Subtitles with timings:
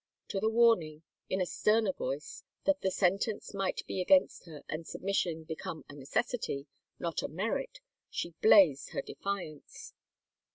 [0.29, 4.87] To the warning, in a sterner voice, that the sentence might be against her and
[4.87, 6.65] submission become a necessity,
[6.97, 9.93] not a merit, she blazed her defiance.